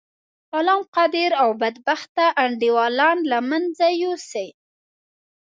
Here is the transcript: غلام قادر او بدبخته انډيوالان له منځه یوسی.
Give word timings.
غلام 0.53 0.81
قادر 0.95 1.31
او 1.43 1.49
بدبخته 1.61 2.25
انډيوالان 2.43 3.17
له 3.31 3.39
منځه 3.49 3.85
یوسی. 4.03 4.47